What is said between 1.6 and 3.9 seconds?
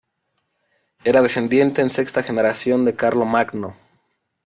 en sexta generación de Carlomagno.